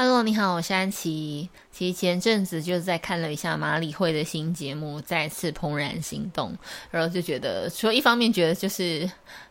[0.00, 1.48] Hello，你好，我是安琪。
[1.72, 6.52] 其实前阵子就是在看了一下马里会的新节目《再次怦然心动》，
[6.92, 9.00] 然后就觉得，除了一方面觉得就是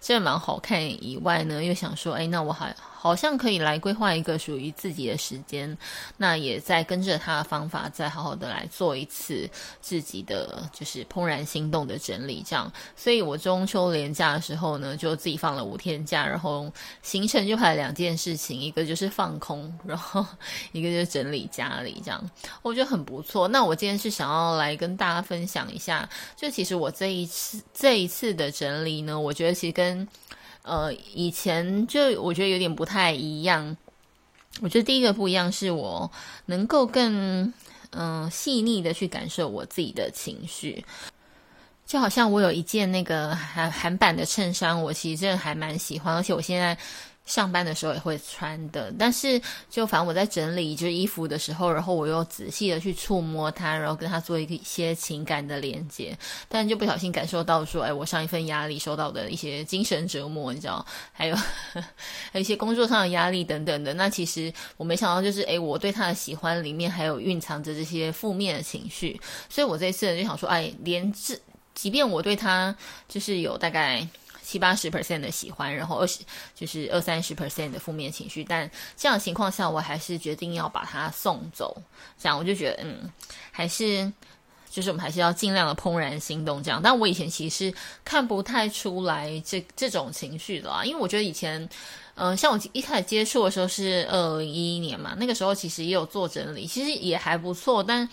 [0.00, 5.76] 真的蛮好看以外呢，又想说，哎，那我还好像可以来规划一个属于自己的时间，
[6.16, 9.48] 那也再跟着他的方法，再好好的来做一次
[9.80, 12.72] 自己的就是怦然心动的整理，这样。
[12.96, 16.72] 所以我中秋连假的时候呢，就自己放了五天假，然后
[17.02, 20.24] 行程就排了两件事情，一个就是放空，然后
[20.72, 22.30] 一个就是整理家里，这样
[22.62, 23.46] 我觉得很不错。
[23.46, 30.06] 那我今天是想要来跟大家分享一下，就其实我这一次这一次的整理呢，我觉得其实跟
[30.66, 33.74] 呃以前就我觉得有点不太一样。
[34.60, 36.10] 我觉得第一个不一样是我
[36.44, 37.52] 能够更
[37.92, 40.84] 嗯、细腻的去感受我自己的情绪，
[41.86, 46.76] 就好像我有一件那个韩韩版的衬衫，我其实真的还蛮喜欢，而且我现在。
[47.26, 56.16] 上班的时候也会穿的，但是就反正我在整理就是衣服的时候，然后我又仔细的去触摸它，然后跟它做一些情感的连接，
[56.48, 61.36] 但就不小心感受到说，哎，我上一份压力受到的一些精神折磨，你知道，还有
[61.74, 63.92] 还有一些工作上的压力等等的。
[63.94, 71.36] 那其实我没想到，就是哎，我对他的喜欢里面还有蕴藏着这些负面的情绪，所以我这次就想说，哎，连这，
[71.74, 72.74] 即便我对他
[73.08, 74.06] 就是有大概。
[74.46, 76.20] 七八十 percent 的喜欢，然后二十
[76.54, 81.76] 就是二三十 percent 的负面情绪，但这样情况下，我还是决定要把它送走。
[82.16, 83.10] 这样我就觉得，嗯，
[83.50, 84.12] 还是
[84.70, 86.80] 就是我们还是要尽量的怦然心动这样。
[86.80, 91.60] 但我以前其实看不太出来这这种情绪的啊，因为我觉得以前，
[92.14, 98.08] 嗯、呃，像我一开始接触的时候是二零一一年嘛，那个时候其实也有做整理，其实也还不错，但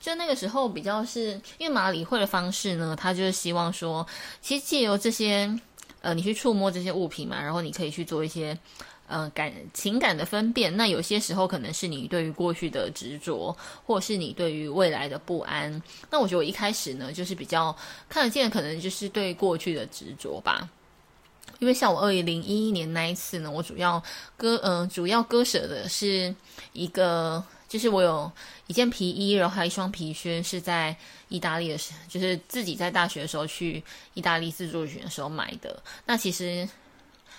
[0.00, 4.04] 就那个时候比较是因为马理会的方式呢，他就是希望说，
[4.42, 5.56] 其实借由这些。
[6.00, 8.56] 呃，你去触摸这些物品嘛，然后你可以去做一些，
[9.08, 10.76] 呃，感情感的分辨。
[10.76, 15.82] 那有些时候可能是你对于过去的执着，或是你对于未来的不安。
[16.10, 17.76] 那我觉得我一开始呢，就是比较
[18.08, 20.68] 看得见，可能就是对过去的执着吧。
[21.58, 24.02] 因为像我二零一一年那一次呢，我主要
[24.36, 26.34] 割，呃，主要割舍的是
[26.72, 27.42] 一个。
[27.68, 28.30] 就是我有
[28.66, 30.96] 一件皮衣，然后还有一双皮靴，是在
[31.28, 33.82] 意大利的时，就是自己在大学的时候去
[34.14, 35.82] 意大利自助旅行的时候买的。
[36.04, 36.68] 那其实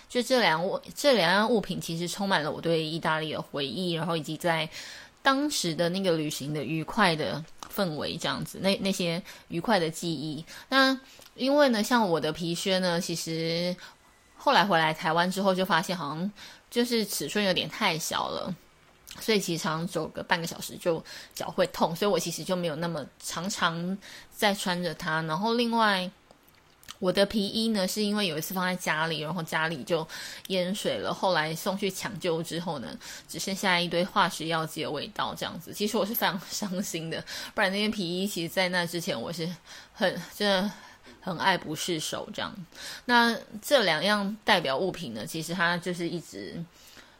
[0.10, 4.70] 就这两物这两样物品，其实充满了我对意大利的回忆，然后以及在
[5.22, 10.44] 当时的那个旅行的愉快的氛围，这样子，那那些愉快的记忆。
[10.70, 10.98] 那
[11.36, 13.76] 因为呢，像我的皮靴呢，其实
[14.36, 16.32] 后来回来台湾之后，就发现好像
[16.70, 18.54] 就是尺寸有点太小了。
[19.20, 23.98] 所以其实常常走个半个小时就脚会痛，所以我其实就没有那么常常
[24.32, 25.22] 在穿着它。
[25.24, 26.10] 然后另外
[27.00, 30.08] 我的皮衣呢，是因为有一次放在家里，然后家里就
[30.48, 35.74] 淹水了，后来送去抢救之后呢，只剩下一堆化学药剂的味道这样子。
[35.74, 37.24] 其实我是非常伤心的，
[37.54, 39.48] 不然那件皮衣其实在那之前我是
[39.94, 40.72] 很真的
[41.22, 42.56] 很爱不释手这样。
[43.06, 46.64] 那这两样代表物品呢，其实它就是一直。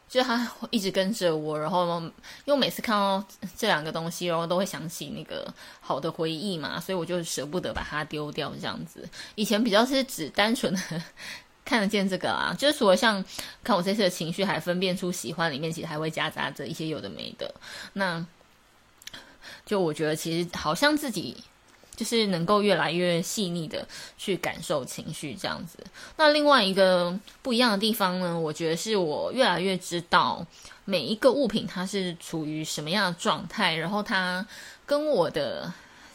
[0.08, 3.22] 就他一直跟着我，然后因为我每次看到
[3.56, 5.46] 这两个东西，然后都会想起那个
[5.80, 9.06] 好的回忆嘛，所以我就舍不得把它丢掉这样子。
[9.34, 10.80] 以前比较是只单纯的
[11.64, 13.22] 看得见这个啊， 就是除了像
[13.62, 17.54] 看我这次的情绪，还分辨出喜欢里面其实还会夹杂着一些有的没的。
[17.92, 18.24] 那
[19.66, 21.36] 就我觉得其实好像自己。
[21.98, 23.84] 就是能够越来越细腻的
[24.16, 25.80] 去感受情绪这样子。
[26.16, 30.46] 那另外一个不一样的地方呢，我觉得是我越来越知道
[30.84, 34.46] 每一个物品它是处于什么样的状态，然后它
[34.86, 35.72] 跟我的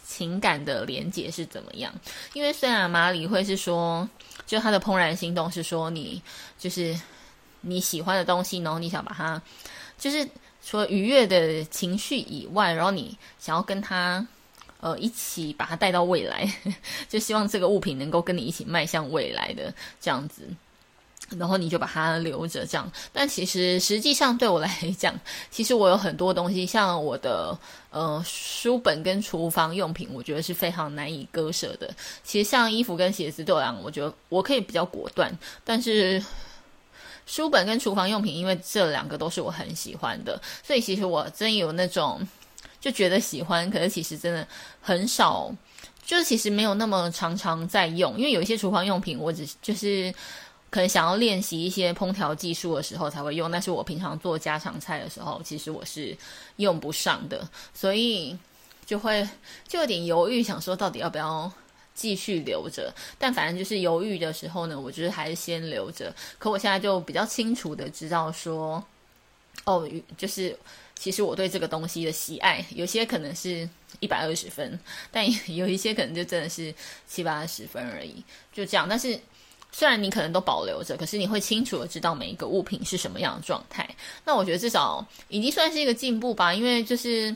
[0.08, 1.94] 情感的连接是怎么样。
[2.32, 4.08] 因为虽然马里会是说，
[4.46, 6.22] 就他的怦然心动是说你
[6.58, 6.98] 就是
[7.60, 9.42] 你喜欢的东西，然后你想把它
[10.00, 10.26] 就是
[10.66, 14.26] 除了愉悦的情绪以外，然后你想要跟他。
[14.84, 16.46] 呃，一起把它带到未来，
[17.08, 20.46] 就希望这个物品能够跟你一起迈向未来的这样子，
[21.38, 22.92] 然后你就把它留着这样。
[23.14, 25.18] 但其实实际上对我来讲，
[25.50, 27.58] 其实我有很多东西，像我的
[27.92, 31.90] 呃书本跟厨房用品，我觉得是非常难以割舍的。
[32.22, 36.22] 其实像衣服跟鞋子对我来讲，我觉得我可以比较果断，但是
[37.26, 42.28] 书本跟厨房用品，因为这两个都是我很喜欢的，所以其实我真有那种。
[42.84, 44.46] 就觉得喜欢，可是其实真的
[44.82, 45.50] 很少，
[46.06, 50.14] 就是其实没有那么常常在用，因为有一些厨房用品，我只就是
[50.70, 56.14] 可能想要练习一些烹调技术的时候才会用，但是我平常做家常菜的时候，其实我是
[56.58, 58.38] 用不上的，所以
[58.86, 59.26] 就会
[59.66, 61.50] 就有点犹豫，想说到底要不要
[61.96, 66.14] 继续留着，但反正就是犹豫的时候呢，我觉得还是先留着。
[66.38, 68.84] 可我现在就比较清楚的知道说。
[69.66, 69.88] 哦，
[70.18, 70.58] 就是
[70.96, 73.68] 其实我对这个东西的喜爱，有些可能是
[74.00, 74.80] 一百二十分，
[75.12, 76.74] 但有一些可能就真的是
[77.08, 78.24] 七八十分而已，
[78.54, 78.88] 就这样。
[78.88, 79.20] 但是
[79.72, 83.90] 虽然你可能都保留着，可是你会清楚的知道每一个物品是什么样的状态。
[84.24, 87.36] 那我觉得至少已经算是一个进步吧，因为就是，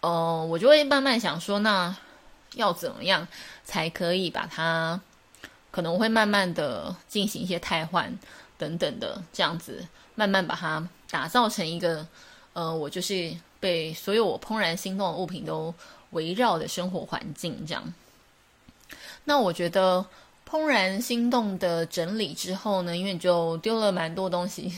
[0.00, 1.96] 呃，我就会慢慢想说，那
[2.54, 3.26] 要怎么样
[3.64, 5.00] 才可以把它，
[5.70, 8.18] 可能会慢慢的进行一些汰换
[8.58, 10.86] 等等的，这样子慢慢把它。
[11.12, 12.08] 打造成一个，
[12.54, 15.74] 呃，我就是被所有我怦然心动的物品都
[16.10, 17.94] 围绕的生活环境这样。
[19.24, 20.04] 那我觉得
[20.46, 24.70] 怦然心动的整理之后呢，因为你就丢了蛮多东西，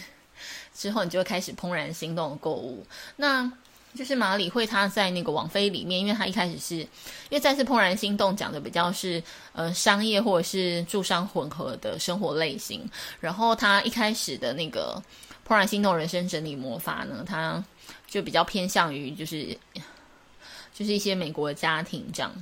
[0.73, 2.87] 之后你就会开始怦然心动的购物。
[3.17, 3.51] 那
[3.97, 6.89] 就是马理会他在那个网飞里面，因为他一开始是因
[7.31, 9.21] 为再次怦然心动讲的比较是
[9.53, 12.89] 呃商业或者是住商混合的生活类型，
[13.19, 15.03] 然后他一开始的那个。
[15.47, 17.63] 怦然心动人生整理魔法呢，它
[18.07, 19.57] 就比较偏向于就是
[20.73, 22.33] 就是一些美国的家庭这样，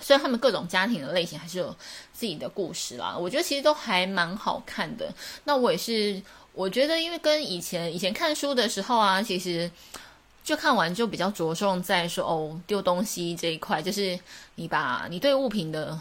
[0.00, 1.74] 虽然他们各种家庭的类型还是有
[2.12, 5.12] 自己的故事啦，我觉得其实都还蛮好看的。
[5.44, 9.70] 那我也是，我觉得因为跟以前以前看书的时候啊，其实
[10.44, 14.18] 就看完就比较着重在说哦丢东西这一块，就是
[14.54, 16.00] 你把你对物品的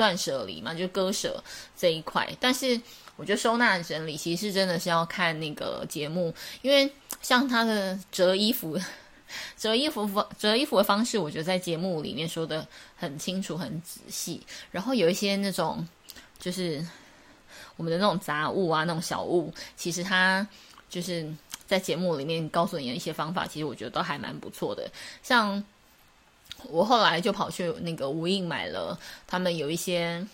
[0.00, 1.44] 断舍离嘛，就割舍
[1.76, 2.80] 这一块，但是。
[3.16, 8.80] 我觉得收纳整理其实真的是要看那个节目，因为像他的折衣服、
[9.58, 12.66] 折衣服方、折衣服的方式，我觉得在节目里面说的
[12.96, 14.40] 很清楚、很仔细。
[14.70, 15.86] 然后有一些那种
[16.38, 16.82] 就是
[17.76, 20.48] 我们的那种杂物啊、那种小物，其实他
[20.88, 21.30] 就是
[21.66, 24.90] 在节目里面告诉你的一些方法，其实我觉得都还蛮不错的。
[25.22, 25.62] 像
[26.68, 30.26] 我后来就跑去那个无印买了，他们有一些。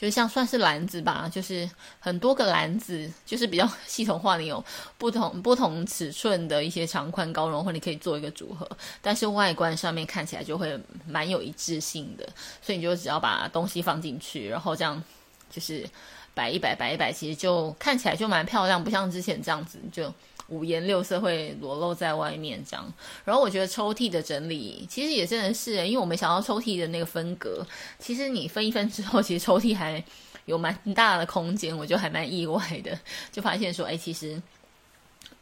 [0.00, 1.68] 就像算是篮子吧，就是
[1.98, 4.64] 很多个篮子，就是比较 系统化的，有
[4.96, 8.64] 不同不同尺寸的一些长宽高，然后你可以做一个组合，
[9.02, 12.24] 但是外观上面看起来就会蛮有一致性的，
[12.62, 15.02] 所以你就只要把东西放进去，然后这样
[15.50, 15.84] 就是
[16.32, 20.14] 摆一摆摆一摆，其实就看起来就蛮漂亮，不像之前这样子就。
[20.48, 22.92] 五颜六色会裸露在外面，这样。
[23.24, 27.66] 然后我觉得抽屉的整理其实也真的是，因为我没想到抽屉的那个分隔，
[27.98, 30.02] 其实你分一分之后，其实抽屉还
[30.46, 32.98] 有蛮大的空间，我就还蛮意外的，
[33.30, 34.40] 就发现说，哎，其实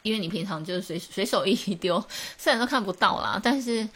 [0.01, 2.03] 因为你平常就是随 随手一丢，
[2.37, 3.87] 虽然都看不到啦，但是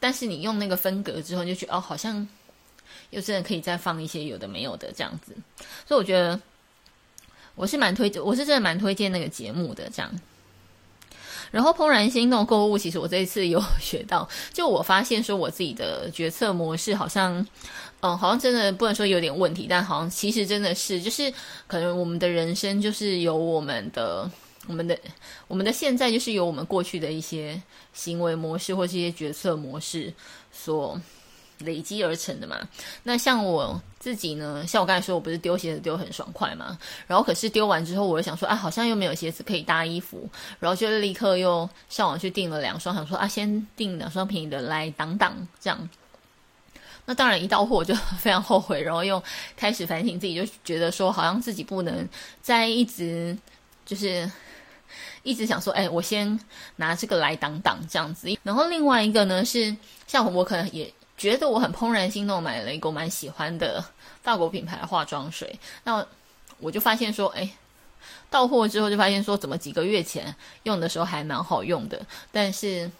[0.00, 2.26] 但是你用那个分隔之后，就觉得哦，好像
[3.10, 5.32] 又真的可以再放一些有的没有的这样子，
[5.86, 6.40] 所以我觉得
[7.54, 10.20] 我是蛮推，我是真的蛮推荐那个节目的这样。
[11.50, 17.34] 然后怦然心动购物，其实我这一次有学到，就我发现说我自己的决策模式好像，
[18.00, 21.32] 嗯，好像真的不能说有点问题，但好像其实真的是，就是
[21.66, 24.30] 可能我们的人生就是由我们的、
[24.66, 24.98] 我们的、
[25.46, 27.60] 我们的现在就是由我们过去的一些
[27.92, 30.12] 行为模式或是一些决策模式
[30.52, 31.00] 所。
[31.60, 32.56] 累积而成的嘛，
[33.02, 40.28] 那像我自己呢，像我刚才说，我不是丢鞋子丢很爽快嘛，然后可是丢完之后，我就想说，啊，好像又没有鞋子可以搭衣服，
[40.60, 45.88] 然后就立刻又上网去订了两双，想说啊，先订两双便宜的来挡挡这样。
[47.06, 49.20] 那当然一到货我就非常后悔，然后又
[49.56, 52.08] 开始反省自己，就觉得说，好像自己不能
[52.40, 53.36] 再一直
[53.84, 54.30] 就是
[55.24, 56.38] 一直想说，哎，我先
[56.76, 58.28] 拿这个来挡挡这样子。
[58.44, 60.92] 然后另外一个呢是，像我可能也。
[61.18, 63.84] 觉得我很怦然心动，买了一个我蛮喜欢的
[64.22, 65.58] 法国品牌的化妆水。
[65.82, 66.06] 那
[66.58, 67.50] 我就发现说，哎，
[68.30, 72.90] 到货之后就发现说，怎么几个月前用的时候还蛮好用的，但是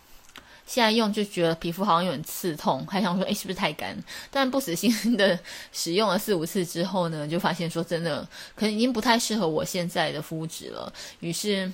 [0.66, 3.96] 现在用就觉得皮肤好像有点刺痛，还想说，哎，是不是太干？
[4.30, 5.38] 但不死心的
[5.72, 10.92] 使用了四五次之后呢，就发现说，真的可能已经不太适合我现在的肤质了。
[11.20, 11.72] 于是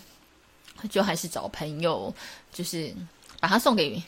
[0.90, 2.14] 就还是找朋友，
[2.52, 2.94] 就是
[3.40, 4.02] 把它送给。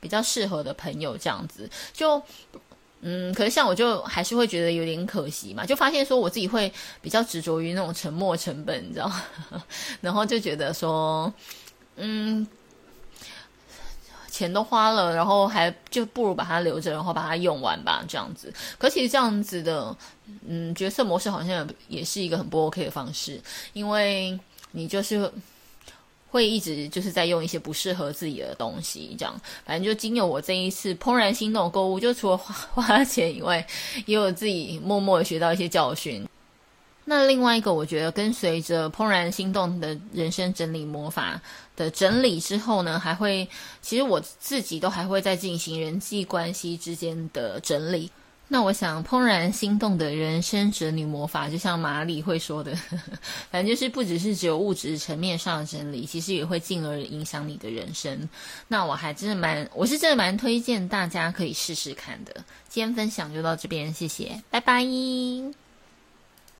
[0.00, 2.22] 比较适合的朋友这样子，就
[3.02, 9.12] 嗯，可是像我就还是会觉得有点可惜嘛，就发现说我自己会比较执着于那种沉没成本，你知道？
[10.00, 11.32] 然后就觉得说，
[11.96, 12.46] 嗯，
[14.30, 18.52] 钱都花了，然后还就不如把它留着，然后把它用完吧，这样子。
[18.78, 19.96] 可其实这样子的，
[20.46, 23.40] 嗯，决策模式好像也是一个很不 OK 的方式，
[23.72, 24.38] 因为
[24.72, 25.30] 你就是。
[26.36, 33.66] 会一直就是在用一些不适合自己的东西，这样，反正就经由我这一次怦然心动购物，就除了花 花钱以外，
[34.04, 36.28] 也有自己默默的学到一些教训。
[37.06, 41.40] 那另外一个，我觉得跟随着怦然心动的人生整理魔法
[41.76, 43.48] 的整理之后呢，还会，
[43.80, 48.10] 其实我自己都还会再进行人际关系之间的整理。
[48.48, 52.72] 那我想，怦然心动的人生哲理魔法，就像马里会说的，
[53.50, 58.28] 反正就是不只是只有物质层面上的真理，其实也会进而影响你的人生。
[58.68, 62.32] 那我还真的蛮，我是真的蛮推荐大家可以试试看的。
[62.68, 64.86] 今天分享就到这边，谢谢，拜拜。